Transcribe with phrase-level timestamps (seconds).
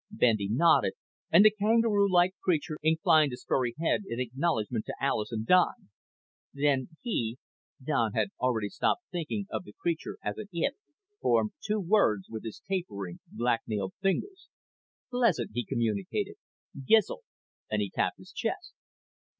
[0.09, 0.93] Bendy nodded
[1.29, 5.89] and the kangaroo like creature inclined his furry head in acknowledgment to Alis and Don.
[6.51, 7.37] Then he
[7.85, 10.73] Don had already stopped thinking of the creature as an "it"
[11.21, 14.49] formed two words with his tapering, black nailed fingers.
[15.11, 16.33] PLEASANT, he communicated.
[16.83, 17.19] "GIZL."
[17.69, 18.73] And he tapped his chest.